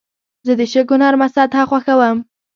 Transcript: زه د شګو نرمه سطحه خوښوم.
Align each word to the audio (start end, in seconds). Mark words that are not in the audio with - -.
زه 0.45 0.53
د 0.59 0.61
شګو 0.71 0.95
نرمه 1.01 1.27
سطحه 1.35 1.63
خوښوم. 1.69 2.17